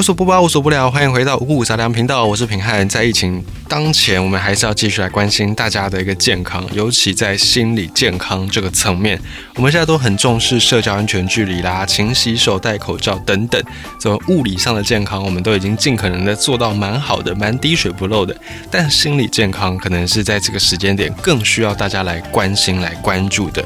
[0.00, 2.88] 无所不包，无所不聊，欢迎回到五谷杂粮频道，我是平汉。
[2.88, 9.20] 在疫情当前，我们还是要继续来关心大家的一个健康，尤其在心理健康这个层面，
[9.56, 13.62] 我们现在都很重视社交安全距离啦，勤洗手、戴口罩等等，
[14.00, 18.34] 怎么物理上的健康，我们都已经尽可能的做到蛮好的，蛮滴水不漏的。
[18.70, 23.62] 但心理健康可能是在这个时间点更需要大家来关心、来关注的。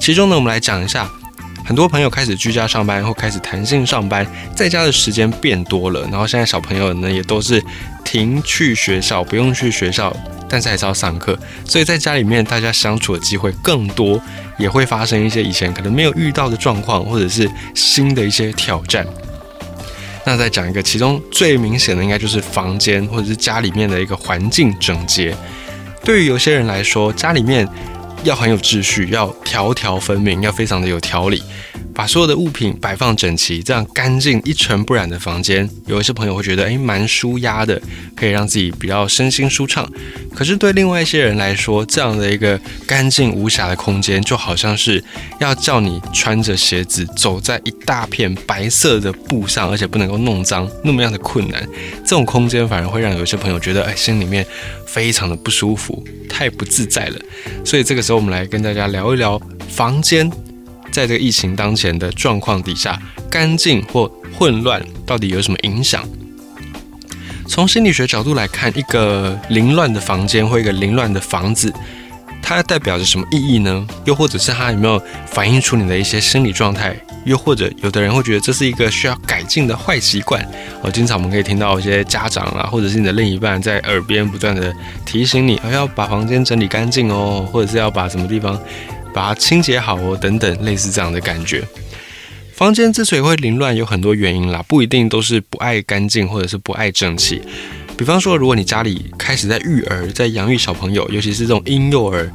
[0.00, 1.06] 其中呢，我们来讲一下。
[1.66, 4.24] 很多朋友开始居家上班或开始弹性上班，
[4.54, 6.02] 在家的时间变多了。
[6.02, 7.60] 然后现在小朋友呢也都是
[8.04, 10.16] 停去学校，不用去学校，
[10.48, 11.36] 但是还是要上课。
[11.64, 14.22] 所以在家里面大家相处的机会更多，
[14.56, 19.04] 也会发生一些以前可能没有遇到的状况，或者是新的一些挑战。
[20.24, 25.36] 那再讲一个，其中最明显的应该就是房间或者是家里面的一个环境整洁。
[26.04, 27.68] 对于有些人来说，家里面。
[28.26, 31.40] 要很有秩序，要条条分明，要非常的有条理，
[31.96, 37.80] 把所有的物品摆放整齐，这样干净一尘不染的房间，有一些朋友会觉得，哎，蛮舒压的，
[38.14, 39.90] 可以让自己比较身心舒畅。
[40.34, 45.02] 可是对另外一些人来说，这样的一个干净无瑕的空间，就好像是
[45.40, 51.66] 要叫你穿着鞋子走在一大片白色的布上，而且不能够弄脏，那么样的困难。
[52.04, 54.46] 这种空间反而会让有些朋友觉得，哎，心里面
[54.86, 56.04] 非常的不舒服。
[56.28, 57.18] 太不自在了，
[57.64, 59.40] 所以这个时候我们来跟大家聊一聊
[59.70, 60.30] 房间，
[60.90, 66.02] 在这个疫情当前的状况底下，干净或混乱到底有什么影响？
[67.48, 71.72] 从心理学角度来看，一个凌乱的房间或一个凌乱的房子。
[72.42, 73.84] 它代表着什么意义呢？
[74.04, 76.96] 又或者是它有没有反映出你的一些心理状态？
[77.24, 80.40] 又或者有的人会觉得这是一个需要改进的坏习惯。
[80.80, 84.72] 哦，经常我们可以听到一些家长啊，或者是你的另一半在耳边不断的
[85.04, 88.56] 提醒你，要把房间整理干净哦，或者是要把什么地方
[89.16, 91.64] 把它清洁好哦，等等，类似这样的感觉。
[92.52, 97.40] 房间之所以会凌乱，有很多原因啦，不一定都是不爱干净，或者是不爱整齐。
[97.96, 102.30] 比方说，如果你家里开始在育儿，在养育小朋友，尤其是这种婴幼儿，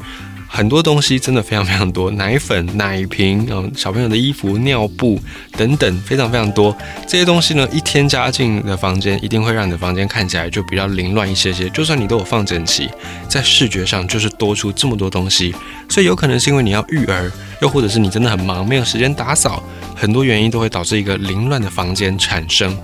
[0.54, 5.18] 很多东西真的非常非常多，奶粉、奶瓶，嗯，小朋友的衣服、尿布
[5.54, 6.78] 等等，非常非常多。
[7.08, 11.70] 这些东西呢，一添加进你的房间，一定会让你的房间看起来就比较凌乱一些些。
[11.70, 12.90] 就算你都有放整齐，
[13.30, 15.56] 在视觉上就是多出这么多东西，
[15.88, 19.64] 所以有可能是因为你要育儿，又或者是你真的很忙，没有时间打扫，
[19.96, 22.78] 很多原因都会导致一个凌乱的房间产生。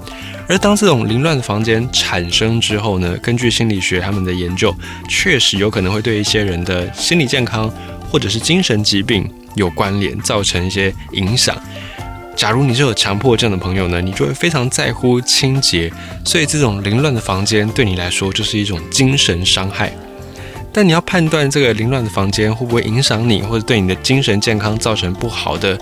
[0.47, 4.73] 而当这种凌乱的房间产生之后呢，根据心理学他们的研究，
[5.09, 7.69] 确实有可能会对一些人的心理健康
[8.09, 11.55] 或者是精神疾病有关联，造成一些影响。
[12.35, 15.91] 假如你是有强迫症的朋友呢，你就会非常在乎清洁，
[16.23, 19.91] 所以这种凌乱的房间对你来说就是一种精神伤害。
[20.77, 25.75] 但你要判断这个凌乱的房间会不会影响你，或者对你的精神健康造成不好的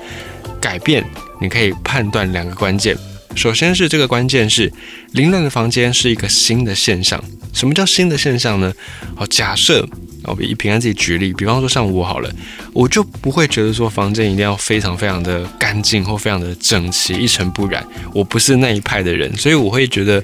[0.62, 1.06] 改变，
[1.42, 2.96] 你可以判断两个关键。
[3.36, 4.72] 首先是这个关键是，
[5.12, 7.22] 凌乱的房间是一个新的现象。
[7.52, 8.74] 什么叫新的现象呢？
[9.18, 9.86] 好，假设
[10.24, 12.32] 我以平安自己举例，比方说像我好了，
[12.72, 17.86] 我就不会觉得说房间一定要非常非常的干净或非常的整齐、一尘不染。
[18.14, 20.24] 我不是那一派的人，所以我会觉得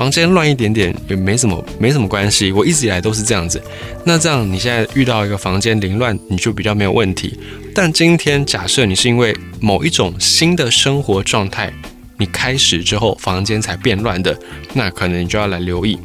[0.00, 2.50] 房间乱一点点也没什么没什么关系。
[2.52, 3.62] 我一直以来都是这样子。
[4.02, 7.38] 那这样你现在遇到一个房间凌乱，你就比较没有问题。
[7.74, 11.70] 但今天假设你是因为某一种新的生活状态。
[12.16, 14.34] 你开始之后，房间才变乱的，
[14.72, 15.98] 那可能你就要来留意。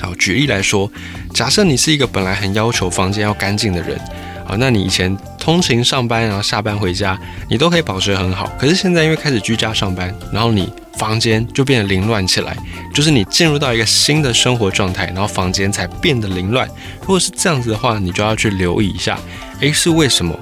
[0.00, 0.90] 好，举例来说，
[1.34, 4.00] 假设你是一个本来很要求房间要干净的人，
[4.46, 7.18] 好，那你以前通勤上班，然后下班回家，
[7.50, 8.50] 你都可以保持很好。
[8.58, 10.70] 可是现在因为开始居家上班，然后你
[11.04, 12.56] 房间就变得凌乱起来，
[12.94, 16.66] 就是你进入到一个新的生活状态，然后房间才变得凌乱。
[17.02, 19.18] 如果是这样子的话，你就要去留意一下，
[19.60, 20.34] 诶，是为什么？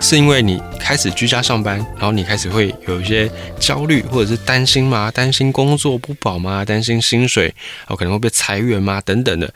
[0.00, 5.12] 是因为你开始居家上班，然后你开始会有一些焦虑或者是担心吗？
[5.12, 6.64] 担心工作不保吗？
[6.64, 7.54] 担心薪水
[7.86, 9.00] 哦可能会被裁员吗？
[9.04, 9.54] 等等的，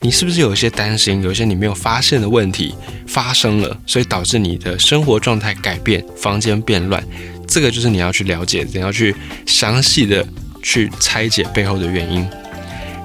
[0.00, 1.22] 你是不是有一些担心？
[1.22, 2.74] 有一些你没有发现的问题
[3.06, 7.02] 发生了，所以导致你的生活状态改变，房间变乱。
[7.46, 9.14] 这个就是你要去了解，你要去
[9.46, 10.26] 详细的
[10.62, 12.26] 去拆解背后的原因。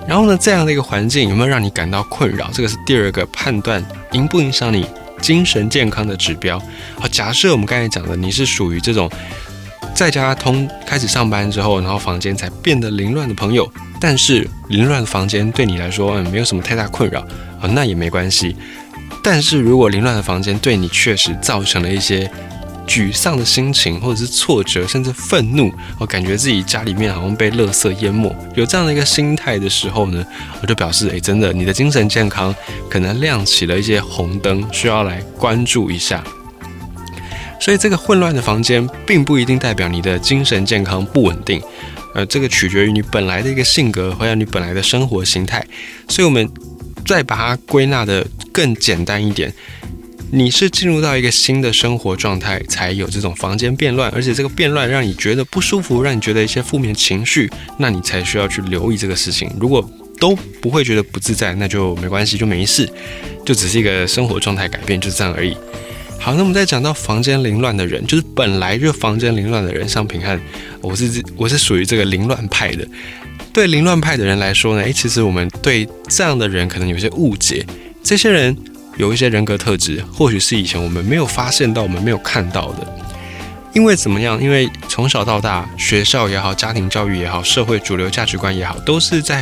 [0.07, 2.49] 然后呢，这样的一个环境有没有让你感到困扰？
[2.51, 3.83] 这个是第二个判断，
[4.13, 4.85] 影不影响你？
[5.21, 6.57] 精神健康的指标。
[6.97, 9.11] 好，假设我们刚才讲的，你是属于这种
[9.93, 17.19] 在家通开始上班之后，然后房间才变得凌乱的朋友，但是凌乱的房间对你来说，嗯，没有什么太大困扰，
[17.61, 18.55] 啊，那也没关系。
[19.21, 22.31] 但是如果凌乱的房间对你确实造成了一些。
[22.89, 30.25] 沮丧的心情，或者是挫折，甚至愤怒，我感觉自己家里面好像被垃圾淹没，有这样的一个心态的时候呢，
[30.59, 32.53] 我就表示，哎，真的，你的精神健康
[32.89, 36.23] 可能亮起了一些红灯，需要来关注一下。
[37.61, 41.61] 所以这个混乱的房间并不一定代表你的精神健康不稳定，
[42.15, 45.63] 呃，这个取决于你本来的一个性格，还有你本来的生活形态。
[46.07, 46.49] 所以我们
[47.05, 49.53] 再把它归纳的更简单一点。
[50.31, 57.49] 你是进入到一个新的生活状态，才有这种房间变乱，而且这个变乱让你觉得不舒服，让你觉得一些负面情绪，
[57.79, 59.51] 那你才需要去留意这个事情。
[59.59, 59.87] 如果
[60.19, 62.87] 都不会觉得不自在，那就没关系，就没事，
[63.43, 65.57] 就只是一个生活状态改变，就这样而已。
[66.19, 70.39] 好，那我们再讲到房间凌乱的人，就是本来就房间凌乱的人，像平汉，
[70.81, 72.87] 我是我是属于这个凌乱派的。
[73.51, 77.65] 对凌乱派的人来说呢，诶，其实我们对这样的人可能有些误解，
[78.03, 78.55] 这些人。
[78.99, 82.85] 有一些人格特质，或许是以前我们没有发现到、我们没有看到的。
[83.73, 84.41] 因为怎么样？
[84.43, 89.41] 因为从小到大，学校也好，家庭教育也好，社会主流价值观也好，都是在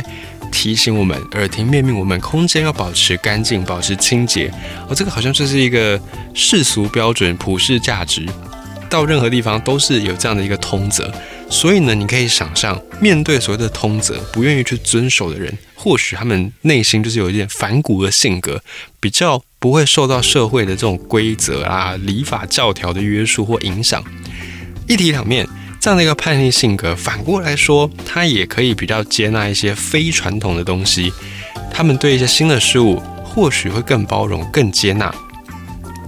[0.52, 4.48] 提醒我们、耳提面命我们，空间要保持干净、保持清洁。
[4.88, 6.00] 而这个好像就是一个
[6.34, 8.24] 世俗标准、普世价值，
[8.88, 11.12] 到任何地方都是有这样的一个通则。
[11.50, 15.52] 所以呢，你可以想象，面对所谓的通则，不愿意去遵守的人。
[15.74, 18.60] 或许他们内心就是有一点反骨的性格，
[19.00, 24.02] 比较不会受到社会的这种规则啊、礼法教条的约束或影响。
[24.86, 25.46] 一体两面
[25.80, 31.12] 这样的一个叛逆性格，反过来说，他也可以比较接纳一些非传统的东西。
[31.72, 35.12] 他们对一些新的事物，或许会更包容、更接纳，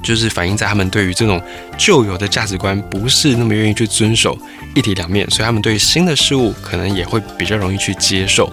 [0.02, 1.40] 就是反映在他们对于这种
[1.76, 4.38] 旧有的价值观不是那么愿意去遵守。
[4.74, 8.48] 一体两面，所以他们对于新的事物可能也会比较容易去接受。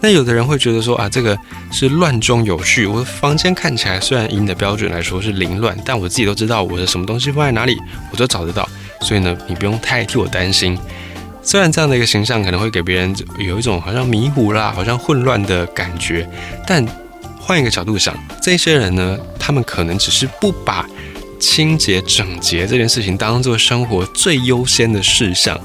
[0.00, 1.36] 那有的人会觉得说啊，这个
[1.72, 2.86] 是乱中有序。
[2.86, 7.76] 我的房间看起来虽然以你的标准来说是凌乱，但我自己都知道我的什么东西放在哪里，
[8.12, 8.68] 我都找得到。
[9.00, 10.78] 所以呢，你不用太替我担心。
[11.42, 16.28] 虽然这样的一个形象可能会给别人有一种好像迷糊啦、好像混乱的感觉，
[16.66, 16.86] 但
[17.40, 20.86] 换一个角度想，这些人呢，他们可能只是不把
[21.40, 25.58] 清洁整洁这件事情当做生活最优先的事项。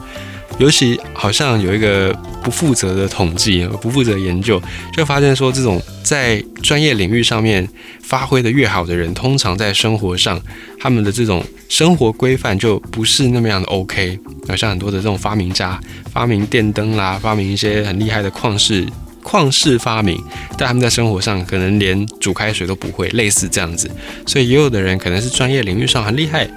[0.60, 2.14] 尤其好像有一个
[2.44, 4.62] 不负责的统计，不负责研究，
[4.96, 7.68] 就发现说，这种在专业领域上面
[8.02, 10.40] 发挥的越好的人，通常在生活上，
[10.80, 14.20] 他们的这种生活规范就不是那么样的 OK。
[14.48, 15.80] 好像很多的这种发明家，
[16.12, 18.86] 发明电灯啦，发明一些很厉害的旷世
[19.24, 20.22] 旷世发明，
[20.58, 23.90] 但他们在生活上可能连煮开水都不会，类似这样子。
[24.26, 26.48] 所以也有的人可能是专业领域上很厉害。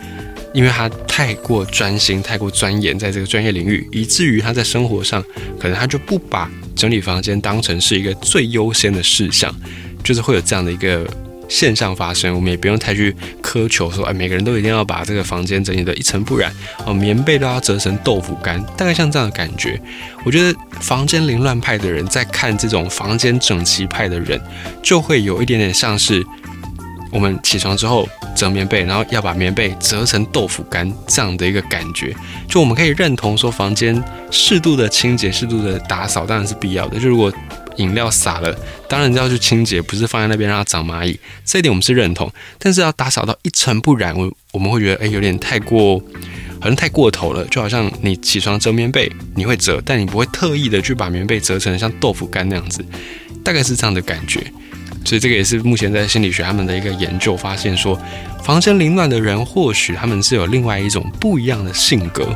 [0.56, 5.22] 因为他太过专心、太过钻研在这个专业领域，以至于他在生活上
[5.60, 9.54] 可能他就不把整理房间当成是一个最优先的事项，
[10.02, 11.06] 就是会有这样的一个
[11.46, 12.34] 现象发生。
[12.34, 16.50] 我们也不用太去苛求说，哎，每个人都一定要把这个房间整理得一尘不染，
[16.86, 19.78] 哦，棉被都要折成豆腐干，大概像这样的感觉。
[20.24, 24.40] 我觉得房间凌乱派的人在看这种房间整齐派的人，
[24.82, 26.24] 就会有一点点像是。
[27.16, 32.14] 我们起床之后折棉被，然后要把棉被折成豆腐干这样的一个感觉，
[32.46, 37.00] 就我们可以认同说，房间适度的清洁、适度的打扫当然是必要的。
[37.00, 37.32] 就如果
[37.76, 38.54] 饮料洒了，
[38.86, 41.18] 当然要去清洁，不是放在那边让它长蚂蚁。
[41.42, 45.98] 这一点我们是认同，但是要打扫到一尘不染，我我们会觉得哎，有点太过，
[46.60, 47.42] 好像太过头了。
[47.46, 52.84] 就好像你起床折棉被，你会折，但你不会特意的去把棉被折成像豆腐干那样子，
[53.42, 54.52] 大概是这样的感觉。
[55.06, 57.98] 所以这个也是目前在心理学他们的一个研究发现说，
[58.42, 62.28] 房间凌乱的人或许他们是有另外一种不一样的性格。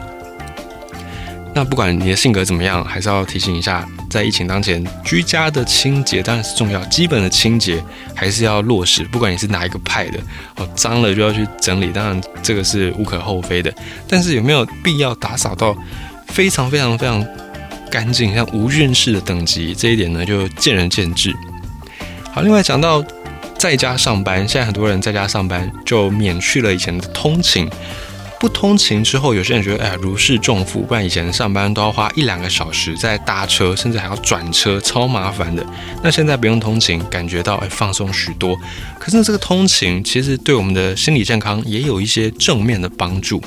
[1.53, 7.83] 那不管你的性格怎么样，还是要提醒一下，在疫情当前，居家的清洁当然是重要，基本的清洁
[8.15, 9.03] 还是要落实。
[9.03, 10.21] 不管你是哪一个派的，
[10.55, 13.75] 哦，脏了就要去整理，当然这个是无可厚非的。
[14.07, 15.77] 但是有没有必要打扫到
[16.29, 17.27] 非常非常非常
[17.91, 19.75] 干净，像无菌室的等级？
[19.75, 21.35] 这一点呢，就见仁见智。
[22.33, 23.05] 好，另外讲到
[23.59, 27.69] 在家上班，现在很多人在家上班就免去了以前的通勤。
[28.39, 35.67] 不通勤之后，有些人觉得哎呀如释重负，不然以前上班都要花一两个小时在搭车，甚至还要转车，超麻烦的。
[36.03, 38.57] 那现在不用通勤，感觉到哎放松许多。
[38.99, 43.43] 可是这个通勤其实对我们的心理健康也有一些正面的帮助。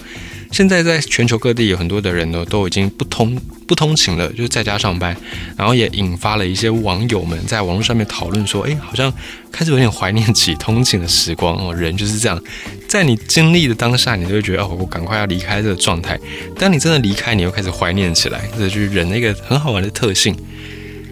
[0.52, 3.36] 现在在全球各地有很多的人呢，都已经不通
[3.74, 5.18] 不通勤了，就在家上班，
[5.58, 9.12] 然后也引发了一些网友们在网络上面讨论说，哎，好像
[9.52, 11.74] 开始有点怀念起通勤的时光哦。
[11.74, 12.40] 人就是这样，
[12.88, 16.20] 在你经历的当下，你就会觉得哦，我赶快要离开这个状态。
[16.56, 20.38] 当你真的离开，你又开始怀念起来，这就是人的一个很好玩的特性。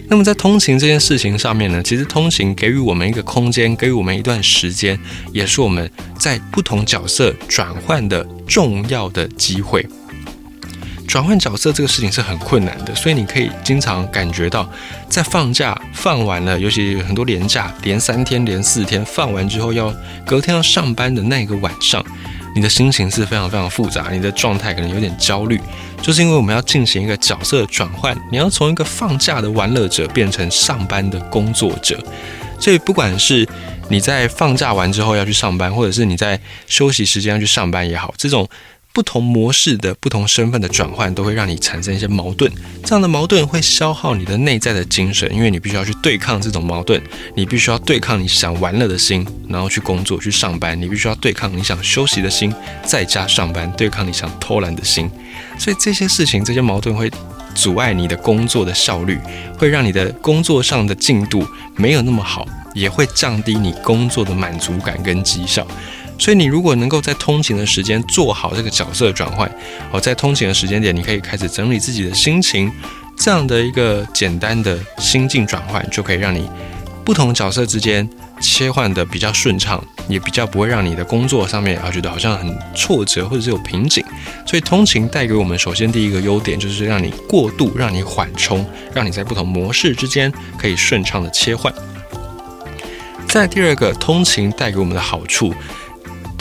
[0.07, 4.99] 那么在通勤这件事情上面呢，其实通勤给予我们一个空间，给予我们一段时间，
[5.33, 5.89] 也是我们
[6.19, 9.83] 在不同角色转换的重要的机会。
[11.11, 14.65] 转换角色这个事情是很困难的，所以你可以经常感觉到，
[15.09, 19.93] 在放假放完了，尤其很多连假，连三天、连四天放完之后，要
[20.25, 22.01] 隔天要上班的那个晚上，
[22.55, 25.59] 你的心情是非常非常复杂，你的状态可能有点焦虑，
[26.01, 32.01] 就是因为我们要进行一个角色转换，你要从一个放假的玩乐者变成上班的工作者，
[32.57, 33.45] 所以不管是
[33.89, 38.47] 你在放假完之后要去上班，或者是你在休息时间要去上班也好，这种。
[38.93, 42.51] 不同模式的不同身份的转换，都会让你产生一些矛盾。
[42.83, 47.01] 这样的矛盾会消耗你的内在的精神，因为你必须要去对抗这种矛盾，
[47.35, 50.79] 你必须要对抗你想玩乐的心，然后去工作去上班。
[50.79, 55.09] 你必须要对抗你想休息的心，在家上班，对抗你想偷懒的心。
[55.57, 57.09] 所以这些事情，这些矛盾会
[57.55, 59.17] 阻碍你的工作的效率，
[59.57, 65.65] 会让你的工作上的进度没有那么好，也会降低你工作的满足感跟绩效。
[66.21, 69.51] 所以你如果能够在通勤的时间做好这个角色转换，
[69.91, 72.71] 哦，在通勤的时间点，你可以开始整理自己的心情，
[73.17, 76.47] 这样的一个简单的心境转换，就可以让你
[77.03, 78.07] 不同角色之间
[78.39, 84.05] 切换的比较顺畅，也比较不会让你的工作上面啊觉得好像很挫折或者是有瓶颈。
[84.45, 88.63] 所以通勤带给我们首先第一个优点就是让你过渡，让你缓冲，
[88.93, 91.73] 让你在不同模式之间可以顺畅的切换。
[93.27, 95.51] 再第二个，通勤带给我们的好处。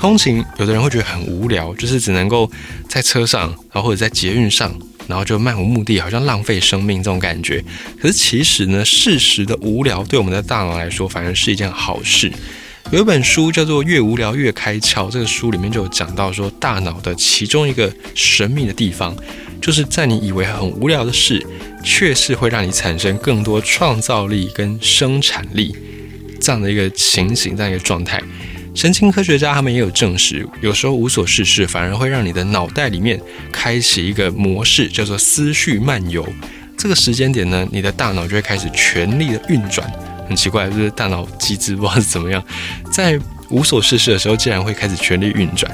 [0.00, 2.50] 通勤，有的人会觉得很无聊，就是只能够
[2.88, 4.75] 在车上，然后或者在捷运上，
[5.07, 7.62] 然后就漫无目的，好像浪费生命这种感觉。
[8.00, 12.33] 可是其实呢，适时的无聊对我们的大脑来说，反而是一件好事。
[12.90, 19.14] 有一本书叫做《越无聊越开窍》，这个书里面就有讲到说，大脑的其中一个神秘的地方，
[19.61, 21.47] 就是在你以为很无聊的事，
[21.85, 25.76] 却是会让你产生更多创造力跟生产力
[26.40, 28.19] 这样的一个情形，这样一个状态。
[28.74, 33.20] 神经科学家他们也有证实，有时候无所事事反而会让你的脑袋里面
[33.52, 36.26] 开启一个模式，叫做思绪漫游。
[36.76, 39.90] 这个时间点呢，你的大脑就会开始全力的运转。
[40.26, 42.42] 很奇怪，就是大脑机制不知道是怎么样，
[42.90, 45.70] 在无所事事的时候，竟然会开始全力运转。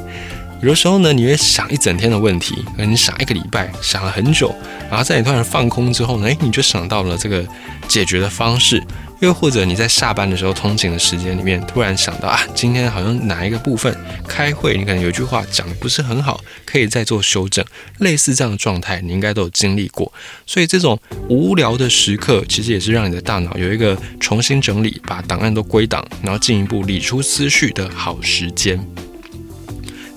[0.63, 4.55] 有的时候呢，你会想一整天的问题，可能你想一个礼拜，想了很久，
[4.89, 7.47] 然后在你突然放空之后呢，诶，你就想到了这个
[7.87, 8.83] 解决的方式。
[9.21, 13.95] 又或者你在下班的时候通勤的时间里面，突然想到啊，今天好像哪一个部分
[14.29, 17.65] 开会，你可能有句话讲的不是很好，可以再做修正。
[18.01, 20.13] 类似这样的状态，你应该都有经历过。
[20.47, 20.99] 所以这种
[21.31, 28.79] 无聊的时刻，其实也是让你的大脑有一个重新整理，把档案都归档，然后进一步理出思绪的好时间。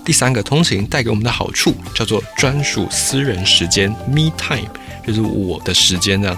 [0.04, 4.68] 第三个通勤带给我们的好处叫做专属私人时间 （me time），
[5.06, 6.36] 就是我的时间呢。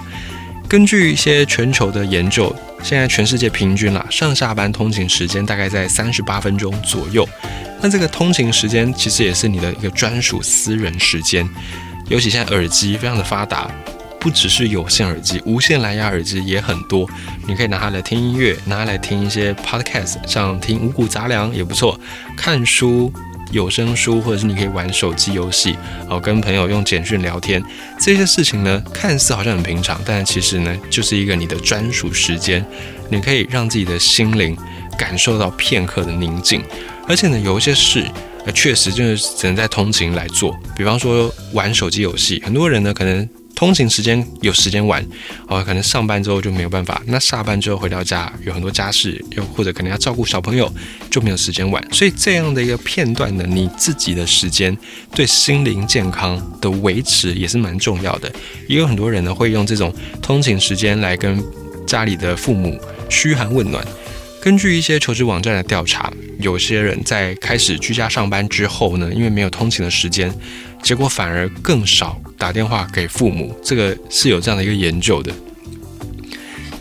[0.67, 7.27] 根据一些全球的研究，现在全世界平均啦上下班通勤时间大概在三十八分钟左右。
[7.81, 11.47] 那这个通勤时间其实也是你的一个专属私人时间。
[12.09, 13.69] 尤其现在耳机非常的发达，
[14.19, 17.07] 不只是有线耳机，无线蓝牙耳机也很多。
[17.47, 21.99] 你可以拿它来听音乐，拿它来听一些 podcast，像听五谷杂粮也不错，
[22.35, 23.11] 看书。
[23.53, 25.77] 有声书，或者是你可以玩手机游戏，
[26.09, 27.63] 哦，跟朋友用简讯聊天，
[27.99, 32.65] 这些事情呢，看似好像很平常，但其实呢，就是一个你的专属时间，
[33.09, 34.57] 你可以让自己的心灵
[34.97, 36.61] 感受到片刻的宁静。
[37.07, 38.05] 而且呢，有一些事，
[38.45, 43.29] 呃，确实就是只能在通勤来做，比方说玩手机游戏，很多人呢可能。
[43.55, 45.05] 通勤时间有时间玩，
[45.47, 47.01] 哦，可能上班之后就没有办法。
[47.05, 50.71] 那下班之后回到家，有很多家事，又或者可能要照顾小朋友，
[51.09, 51.81] 就没有时间玩。
[51.91, 54.75] 所以这样的一个片段的你自己的时间，
[55.15, 58.29] 对心灵健康的维持也是蛮重要的。
[58.67, 61.41] 也有很多人呢会用这种通勤时间来跟
[61.85, 62.79] 家里的父母
[63.09, 63.85] 嘘寒问暖。
[64.41, 70.33] 根据一些求职网站的调查，有些人在开始居家上班之后呢，因为没有通勤的时间，
[70.81, 73.57] 结果反而更少打电话给父母。
[73.63, 75.31] 这个是有这样的一个研究的。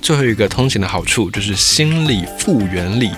[0.02, 3.12] 最后一个通勤的好处就是心理复原力。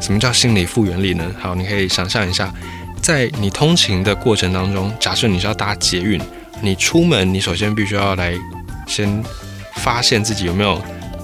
[0.00, 1.34] 什么叫心理复原力呢？
[1.40, 2.54] 好，你可以想象一下，
[3.02, 6.20] 在你通勤的过程当中，假设你是要搭捷运，
[6.62, 8.38] 你出门，你首先必须要来
[8.86, 9.20] 先
[9.74, 10.80] 发现自己有没有。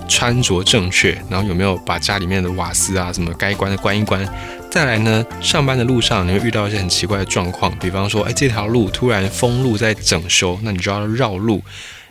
[0.08, 4.26] 穿着正确，然后有没有把家里面的瓦斯啊什么该关的关一关？
[4.70, 11.62] 再来呢，上班的路上你会遇到一些很奇怪的状况，比方说，哎，这条路突然封路在整修，那你就要绕路，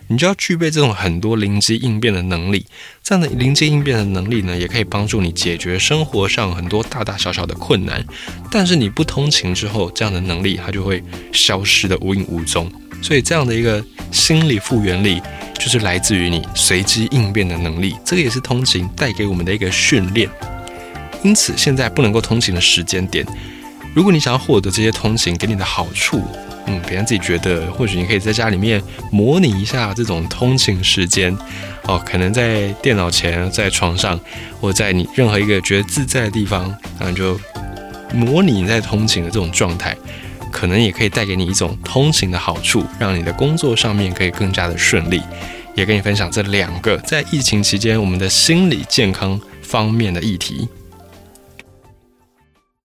[0.08, 2.66] 你就要具备这种很多灵机应变的能力。
[3.04, 8.04] 这样的灵机应变的能力呢，也可以帮助你解决生活上很多大大小小的困难。
[8.50, 12.72] 但是你不通勤之后，这样的能力它就会消失的无影无踪。
[13.02, 15.22] 所以这样的一个心理复原力。
[15.58, 20.30] 就是来自于你随机应变的能力，这个也是通勤带给我们的一个训练。
[21.24, 23.26] 因此，现在不能够通勤的时间点，
[23.96, 26.22] 如果你想要获得这些通勤给你的好处，
[26.68, 28.82] 嗯，别人自己觉得，或许你可以在家里面
[29.12, 31.36] 模拟一下这种通勤时间，
[31.84, 34.20] 哦，可能在电脑前，在床上，
[34.62, 36.64] 或在你任何一个觉得自在的地方，
[37.00, 37.40] 然后就
[38.14, 39.96] 模拟你在通勤的这种状态，
[40.56, 45.22] 可能也可以带给你一种通勤的好处，让你的工作上面可以更加的顺利。
[45.76, 50.70] 也跟你分享这两个在疫情期间我们的心理健康方面的议题。